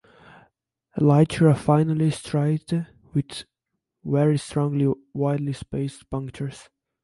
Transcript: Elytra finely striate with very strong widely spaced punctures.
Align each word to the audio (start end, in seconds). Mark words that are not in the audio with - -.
Elytra 0.97 1.55
finely 1.55 2.09
striate 2.09 2.87
with 3.13 3.43
very 4.03 4.35
strong 4.39 4.95
widely 5.13 5.53
spaced 5.53 6.09
punctures. 6.09 6.69